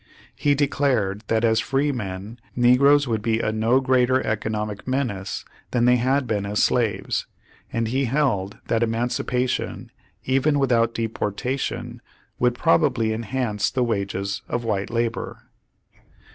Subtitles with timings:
[0.35, 5.85] He declared that as free men negroes would be a no greater economic menace than
[5.85, 7.27] they had been as slaves,
[7.71, 9.91] and he held that emancipation,
[10.25, 12.01] even without deportation,
[12.39, 15.43] would probably enhance the wages of white labor.